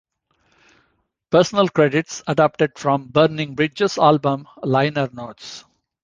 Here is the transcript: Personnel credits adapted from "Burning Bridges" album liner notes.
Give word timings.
Personnel 1.29 1.69
credits 1.69 2.23
adapted 2.25 2.75
from 2.79 3.09
"Burning 3.09 3.53
Bridges" 3.53 3.99
album 3.99 4.47
liner 4.63 5.07
notes. 5.13 5.63